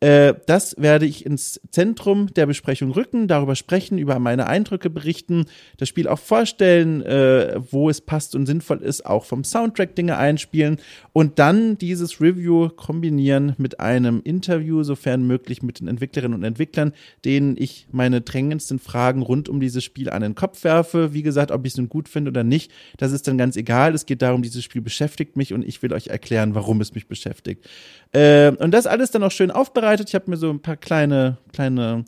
äh, 0.00 0.34
das 0.46 0.76
werde 0.78 1.04
ich 1.04 1.26
ins 1.26 1.60
Zentrum 1.70 2.32
der 2.32 2.46
Besprechung 2.46 2.90
rücken, 2.90 3.28
darüber 3.28 3.54
sprechen, 3.54 3.98
über 3.98 4.18
meine 4.18 4.46
Eindrücke 4.46 4.88
berichten, 4.88 5.44
das 5.76 5.90
Spiel 5.90 6.08
auch 6.08 6.18
vorstellen, 6.18 7.02
äh, 7.02 7.60
wo 7.70 7.90
es 7.90 8.00
passt 8.00 8.34
und 8.34 8.46
sinnvoll 8.46 8.82
ist, 8.82 9.04
auch 9.04 9.26
vom 9.26 9.44
Soundtrack 9.44 9.94
Dinge 10.00 10.16
einspielen 10.16 10.78
und 11.12 11.38
dann 11.38 11.76
dieses 11.76 12.22
Review 12.22 12.70
kombinieren 12.70 13.54
mit 13.58 13.80
einem 13.80 14.22
Interview, 14.24 14.82
sofern 14.82 15.26
möglich, 15.26 15.62
mit 15.62 15.80
den 15.80 15.88
Entwicklerinnen 15.88 16.38
und 16.38 16.42
Entwicklern, 16.42 16.94
denen 17.26 17.54
ich 17.58 17.86
meine 17.92 18.22
drängendsten 18.22 18.78
Fragen 18.78 19.20
rund 19.20 19.50
um 19.50 19.60
dieses 19.60 19.84
Spiel 19.84 20.08
an 20.08 20.22
den 20.22 20.34
Kopf 20.34 20.64
werfe. 20.64 21.12
Wie 21.12 21.22
gesagt, 21.22 21.50
ob 21.50 21.66
ich 21.66 21.74
es 21.74 21.76
nun 21.76 21.90
gut 21.90 22.08
finde 22.08 22.30
oder 22.30 22.44
nicht, 22.44 22.72
das 22.96 23.12
ist 23.12 23.28
dann 23.28 23.36
ganz 23.36 23.56
egal. 23.56 23.94
Es 23.94 24.06
geht 24.06 24.22
darum, 24.22 24.40
dieses 24.40 24.64
Spiel 24.64 24.80
beschäftigt 24.80 25.36
mich 25.36 25.52
und 25.52 25.62
ich 25.62 25.82
will 25.82 25.92
euch 25.92 26.06
erklären, 26.06 26.54
warum 26.54 26.80
es 26.80 26.94
mich 26.94 27.06
beschäftigt. 27.06 27.68
Äh, 28.12 28.52
und 28.52 28.70
das 28.70 28.86
alles 28.86 29.10
dann 29.10 29.22
auch 29.22 29.32
schön 29.32 29.50
aufbereitet. 29.50 30.08
Ich 30.08 30.14
habe 30.14 30.30
mir 30.30 30.38
so 30.38 30.48
ein 30.48 30.60
paar 30.60 30.78
kleine, 30.78 31.36
kleine 31.52 32.06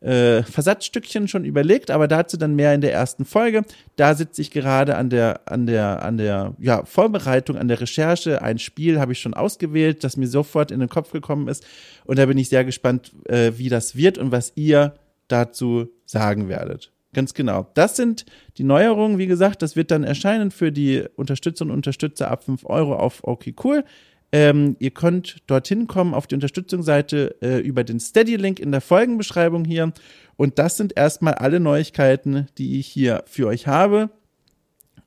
äh, 0.00 0.42
Versatzstückchen 0.42 1.28
schon 1.28 1.44
überlegt, 1.44 1.90
aber 1.90 2.06
dazu 2.08 2.36
dann 2.36 2.54
mehr 2.54 2.74
in 2.74 2.80
der 2.80 2.92
ersten 2.92 3.24
Folge. 3.24 3.62
Da 3.96 4.14
sitze 4.14 4.42
ich 4.42 4.50
gerade 4.50 4.96
an 4.96 5.10
der, 5.10 5.40
an 5.46 5.66
der, 5.66 6.02
an 6.02 6.16
der 6.18 6.54
ja, 6.58 6.84
Vorbereitung, 6.84 7.56
an 7.56 7.68
der 7.68 7.80
Recherche. 7.80 8.42
Ein 8.42 8.58
Spiel 8.58 9.00
habe 9.00 9.12
ich 9.12 9.20
schon 9.20 9.34
ausgewählt, 9.34 10.04
das 10.04 10.16
mir 10.16 10.28
sofort 10.28 10.70
in 10.70 10.80
den 10.80 10.88
Kopf 10.88 11.10
gekommen 11.10 11.48
ist. 11.48 11.66
Und 12.04 12.18
da 12.18 12.26
bin 12.26 12.38
ich 12.38 12.48
sehr 12.48 12.64
gespannt, 12.64 13.12
äh, 13.24 13.52
wie 13.56 13.68
das 13.68 13.96
wird 13.96 14.18
und 14.18 14.30
was 14.30 14.52
ihr 14.54 14.94
dazu 15.26 15.88
sagen 16.04 16.48
werdet. 16.48 16.92
Ganz 17.14 17.34
genau. 17.34 17.66
Das 17.74 17.96
sind 17.96 18.26
die 18.58 18.64
Neuerungen. 18.64 19.18
Wie 19.18 19.26
gesagt, 19.26 19.62
das 19.62 19.76
wird 19.76 19.90
dann 19.90 20.04
erscheinen 20.04 20.50
für 20.50 20.70
die 20.70 21.04
Unterstützerinnen 21.16 21.72
und 21.72 21.78
Unterstützer 21.78 22.30
ab 22.30 22.44
5 22.44 22.66
Euro 22.66 22.94
auf 22.96 23.24
OK 23.24 23.46
Cool. 23.62 23.84
Ähm, 24.30 24.76
ihr 24.78 24.90
könnt 24.90 25.38
dorthin 25.46 25.86
kommen 25.86 26.12
auf 26.12 26.26
die 26.26 26.34
Unterstützungsseite 26.34 27.36
äh, 27.40 27.58
über 27.60 27.82
den 27.82 27.98
Steady-Link 27.98 28.60
in 28.60 28.72
der 28.72 28.82
Folgenbeschreibung 28.82 29.64
hier. 29.64 29.92
Und 30.36 30.58
das 30.58 30.76
sind 30.76 30.96
erstmal 30.96 31.34
alle 31.34 31.60
Neuigkeiten, 31.60 32.46
die 32.58 32.78
ich 32.78 32.86
hier 32.86 33.24
für 33.26 33.46
euch 33.46 33.66
habe. 33.66 34.10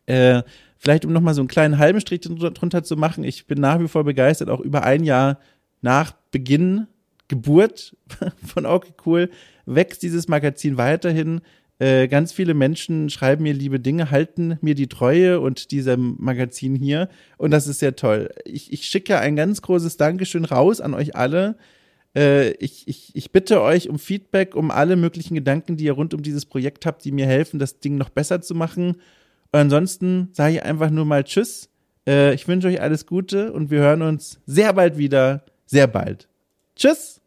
Äh, 0.07 0.41
vielleicht 0.77 1.05
um 1.05 1.13
nochmal 1.13 1.35
so 1.35 1.41
einen 1.41 1.47
kleinen 1.47 1.77
halben 1.77 2.01
Strich 2.01 2.21
drunter 2.21 2.83
zu 2.83 2.97
machen. 2.97 3.23
Ich 3.23 3.45
bin 3.45 3.61
nach 3.61 3.79
wie 3.79 3.87
vor 3.87 4.03
begeistert, 4.03 4.49
auch 4.49 4.59
über 4.59 4.83
ein 4.83 5.03
Jahr 5.03 5.39
nach 5.81 6.13
Beginn, 6.31 6.87
Geburt 7.27 7.95
von 8.45 8.65
Okay 8.65 8.93
Cool, 9.05 9.29
wächst 9.65 10.01
dieses 10.01 10.27
Magazin 10.27 10.77
weiterhin. 10.77 11.41
Äh, 11.81 12.07
ganz 12.09 12.31
viele 12.31 12.53
Menschen 12.53 13.09
schreiben 13.09 13.41
mir 13.41 13.55
liebe 13.55 13.79
Dinge, 13.79 14.11
halten 14.11 14.59
mir 14.61 14.75
die 14.75 14.87
Treue 14.87 15.39
und 15.39 15.71
diesem 15.71 16.15
Magazin 16.19 16.75
hier. 16.75 17.09
Und 17.39 17.49
das 17.49 17.65
ist 17.65 17.79
sehr 17.79 17.95
toll. 17.95 18.29
Ich, 18.45 18.71
ich 18.71 18.85
schicke 18.85 19.17
ein 19.17 19.35
ganz 19.35 19.63
großes 19.63 19.97
Dankeschön 19.97 20.45
raus 20.45 20.79
an 20.79 20.93
euch 20.93 21.15
alle. 21.15 21.57
Äh, 22.15 22.51
ich, 22.57 22.87
ich, 22.87 23.15
ich 23.15 23.31
bitte 23.31 23.63
euch 23.63 23.89
um 23.89 23.97
Feedback, 23.97 24.53
um 24.55 24.69
alle 24.69 24.95
möglichen 24.95 25.33
Gedanken, 25.33 25.75
die 25.75 25.85
ihr 25.85 25.93
rund 25.93 26.13
um 26.13 26.21
dieses 26.21 26.45
Projekt 26.45 26.85
habt, 26.85 27.03
die 27.03 27.11
mir 27.11 27.25
helfen, 27.25 27.57
das 27.57 27.79
Ding 27.79 27.97
noch 27.97 28.09
besser 28.09 28.41
zu 28.41 28.53
machen. 28.53 28.97
Und 29.51 29.59
ansonsten 29.59 30.29
sage 30.33 30.53
ich 30.53 30.63
einfach 30.63 30.91
nur 30.91 31.05
mal 31.05 31.23
Tschüss. 31.23 31.67
Äh, 32.07 32.35
ich 32.35 32.47
wünsche 32.47 32.67
euch 32.67 32.79
alles 32.79 33.07
Gute 33.07 33.53
und 33.53 33.71
wir 33.71 33.79
hören 33.79 34.03
uns 34.03 34.39
sehr 34.45 34.71
bald 34.73 34.99
wieder. 34.99 35.45
Sehr 35.65 35.87
bald. 35.87 36.27
Tschüss! 36.75 37.20